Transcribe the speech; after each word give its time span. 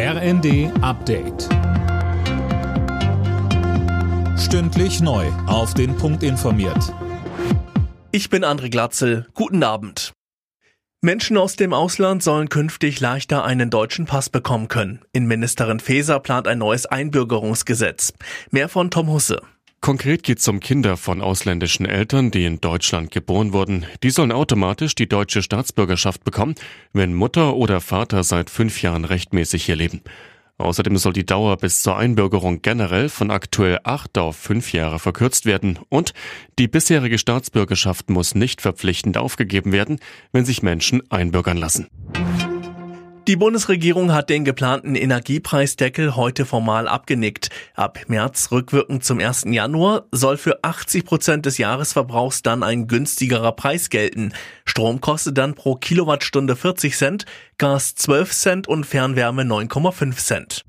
RND 0.00 0.70
Update. 0.80 1.48
Stündlich 4.38 5.00
neu. 5.00 5.26
Auf 5.48 5.74
den 5.74 5.96
Punkt 5.96 6.22
informiert. 6.22 6.94
Ich 8.12 8.30
bin 8.30 8.44
André 8.44 8.70
Glatzel. 8.70 9.26
Guten 9.34 9.64
Abend. 9.64 10.12
Menschen 11.00 11.36
aus 11.36 11.56
dem 11.56 11.74
Ausland 11.74 12.22
sollen 12.22 12.48
künftig 12.48 13.00
leichter 13.00 13.44
einen 13.44 13.70
deutschen 13.70 14.06
Pass 14.06 14.30
bekommen 14.30 14.68
können. 14.68 15.00
Innenministerin 15.12 15.80
Faeser 15.80 16.20
plant 16.20 16.46
ein 16.46 16.58
neues 16.58 16.86
Einbürgerungsgesetz. 16.86 18.12
Mehr 18.52 18.68
von 18.68 18.92
Tom 18.92 19.08
Husse. 19.08 19.42
Konkret 19.80 20.24
geht 20.24 20.38
es 20.40 20.48
um 20.48 20.60
Kinder 20.60 20.96
von 20.96 21.22
ausländischen 21.22 21.86
Eltern, 21.86 22.30
die 22.30 22.44
in 22.44 22.60
Deutschland 22.60 23.10
geboren 23.10 23.52
wurden. 23.52 23.86
Die 24.02 24.10
sollen 24.10 24.32
automatisch 24.32 24.94
die 24.94 25.08
deutsche 25.08 25.40
Staatsbürgerschaft 25.40 26.24
bekommen, 26.24 26.56
wenn 26.92 27.14
Mutter 27.14 27.54
oder 27.54 27.80
Vater 27.80 28.24
seit 28.24 28.50
fünf 28.50 28.82
Jahren 28.82 29.04
rechtmäßig 29.04 29.64
hier 29.64 29.76
leben. 29.76 30.02
Außerdem 30.58 30.96
soll 30.96 31.12
die 31.12 31.24
Dauer 31.24 31.56
bis 31.56 31.82
zur 31.82 31.96
Einbürgerung 31.96 32.62
generell 32.62 33.08
von 33.08 33.30
aktuell 33.30 33.78
acht 33.84 34.18
auf 34.18 34.36
fünf 34.36 34.72
Jahre 34.72 34.98
verkürzt 34.98 35.46
werden 35.46 35.78
und 35.88 36.12
die 36.58 36.66
bisherige 36.66 37.16
Staatsbürgerschaft 37.16 38.10
muss 38.10 38.34
nicht 38.34 38.60
verpflichtend 38.60 39.16
aufgegeben 39.16 39.70
werden, 39.70 40.00
wenn 40.32 40.44
sich 40.44 40.62
Menschen 40.62 41.08
einbürgern 41.12 41.56
lassen. 41.56 41.86
Die 43.28 43.36
Bundesregierung 43.36 44.14
hat 44.14 44.30
den 44.30 44.46
geplanten 44.46 44.94
Energiepreisdeckel 44.94 46.16
heute 46.16 46.46
formal 46.46 46.88
abgenickt. 46.88 47.50
Ab 47.74 47.98
März 48.06 48.50
rückwirkend 48.52 49.04
zum 49.04 49.20
1. 49.20 49.44
Januar 49.50 50.06
soll 50.12 50.38
für 50.38 50.64
80 50.64 51.04
Prozent 51.04 51.44
des 51.44 51.58
Jahresverbrauchs 51.58 52.40
dann 52.40 52.62
ein 52.62 52.86
günstigerer 52.86 53.52
Preis 53.52 53.90
gelten. 53.90 54.32
Strom 54.64 55.02
kostet 55.02 55.36
dann 55.36 55.54
pro 55.54 55.74
Kilowattstunde 55.74 56.56
40 56.56 56.96
Cent, 56.96 57.26
Gas 57.58 57.94
12 57.96 58.32
Cent 58.32 58.66
und 58.66 58.86
Fernwärme 58.86 59.42
9,5 59.42 60.16
Cent. 60.16 60.64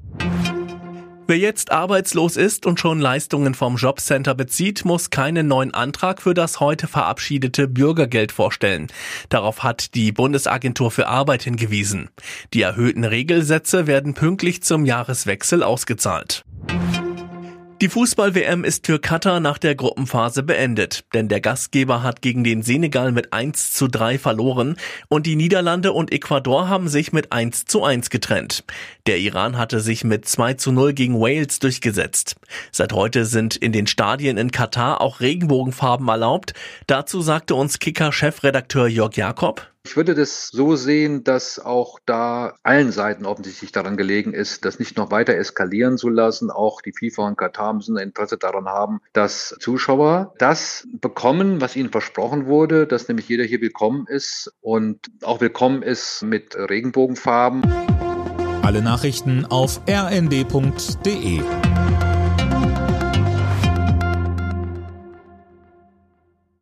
Wer 1.30 1.38
jetzt 1.38 1.72
arbeitslos 1.72 2.38
ist 2.38 2.66
und 2.66 2.80
schon 2.80 3.00
Leistungen 3.00 3.54
vom 3.54 3.76
Jobcenter 3.76 4.34
bezieht, 4.34 4.84
muss 4.84 5.12
keinen 5.12 5.48
neuen 5.48 5.72
Antrag 5.76 6.24
für 6.24 6.34
das 6.34 6.60
heute 6.60 6.88
verabschiedete 6.88 7.68
Bürgergeld 7.68 8.32
vorstellen. 8.32 8.88
Darauf 9.30 9.62
hat 9.62 9.94
die 9.94 10.12
Bundesagentur 10.12 10.90
für 10.90 11.08
Arbeit 11.08 11.44
hingewiesen. 11.44 12.10
Die 12.56 12.64
erhöhten 12.64 13.04
Regelsätze 13.04 13.86
werden 13.86 14.16
pünktlich 14.16 14.64
zum 14.64 14.86
Jahreswechsel 14.86 15.62
ausgezahlt. 15.62 16.46
Die 17.82 17.88
Fußball-WM 17.88 18.66
ist 18.66 18.88
für 18.88 19.00
Katar 19.00 19.40
nach 19.40 19.58
der 19.58 19.74
Gruppenphase 19.74 20.44
beendet, 20.44 21.06
denn 21.14 21.30
der 21.30 21.40
Gastgeber 21.40 22.04
hat 22.04 22.22
gegen 22.22 22.44
den 22.44 22.62
Senegal 22.62 23.14
mit 23.14 23.32
1 23.32 23.72
zu 23.72 23.88
3 23.88 24.20
verloren 24.20 24.76
und 25.08 25.26
die 25.26 25.38
Niederlande 25.38 25.94
und 25.94 26.12
Ecuador 26.12 26.68
haben 26.68 26.90
sich 26.90 27.14
mit 27.14 27.32
1 27.32 27.64
zu 27.64 27.82
1 27.82 28.10
getrennt. 28.10 28.66
Der 29.08 29.20
Iran 29.20 29.58
hatte 29.58 29.80
sich 29.80 30.04
mit 30.04 30.28
2 30.28 30.56
zu 30.56 30.74
0 30.74 30.92
gegen 30.92 31.22
Wales 31.22 31.60
durchgesetzt. 31.60 32.36
Seit 32.74 32.92
heute 32.92 33.24
sind 33.24 33.56
in 33.56 33.72
den 33.72 33.88
Stadien 33.88 34.38
in 34.38 34.52
Katar 34.52 35.00
auch 35.00 35.22
Regenbogenfarben 35.22 36.10
erlaubt. 36.10 36.54
Dazu 36.86 37.22
sagte 37.22 37.56
uns 37.56 37.80
Kicker-Chefredakteur 37.80 38.88
Jörg 38.88 39.16
Jakob. 39.16 39.66
Ich 39.90 39.98
würde 39.98 40.14
das 40.14 40.50
so 40.50 40.76
sehen, 40.76 41.24
dass 41.24 41.58
auch 41.58 41.98
da 42.06 42.54
allen 42.62 42.92
Seiten 42.92 43.26
offensichtlich 43.26 43.72
daran 43.72 43.98
gelegen 43.98 44.34
ist, 44.34 44.64
das 44.64 44.78
nicht 44.78 44.98
noch 44.98 45.10
weiter 45.10 45.34
eskalieren 45.34 45.98
zu 45.98 46.10
lassen. 46.10 46.52
Auch 46.52 46.84
die 46.84 46.94
FIFA 46.94 47.30
und 47.30 47.40
Katar 47.40 47.74
müssen 47.74 47.98
Interesse 47.98 48.38
daran 48.38 48.68
haben, 48.68 49.02
dass 49.14 49.58
Zuschauer 49.60 50.36
das 50.38 50.88
bekommen, 51.02 51.60
was 51.60 51.76
ihnen 51.76 51.90
versprochen 51.90 52.46
wurde, 52.46 52.86
dass 52.86 53.08
nämlich 53.08 53.28
jeder 53.30 53.46
hier 53.46 53.62
willkommen 53.62 54.06
ist 54.08 54.54
und 54.62 55.00
auch 55.24 55.42
willkommen 55.42 55.82
ist 55.82 56.22
mit 56.22 56.56
Regenbogenfarben. 56.56 57.64
Alle 58.62 58.84
Nachrichten 58.84 59.48
auf 59.48 59.82
rnd.de 59.90 61.42